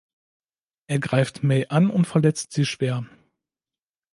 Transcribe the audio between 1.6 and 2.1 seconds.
an und